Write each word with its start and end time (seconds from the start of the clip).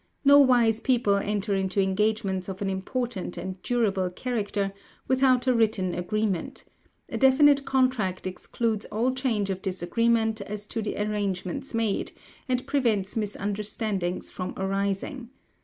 No 0.25 0.39
wise 0.39 0.79
people 0.79 1.17
enter 1.17 1.53
into 1.53 1.79
engagements 1.79 2.49
of 2.49 2.59
an 2.63 2.71
important 2.71 3.37
and 3.37 3.61
durable 3.61 4.09
character 4.09 4.73
without 5.07 5.45
a 5.45 5.53
written 5.53 5.93
agreement; 5.93 6.63
a 7.09 7.19
definite 7.19 7.65
contract 7.65 8.25
excludes 8.25 8.85
all 8.85 9.13
chance 9.13 9.51
of 9.51 9.61
disagreement 9.61 10.41
as 10.41 10.65
to 10.65 10.81
the 10.81 10.97
arrangements 10.97 11.75
made, 11.75 12.13
and 12.49 12.65
prevents 12.65 13.15
misunderstandings 13.15 14.31
from 14.31 14.55
arising. 14.57 15.29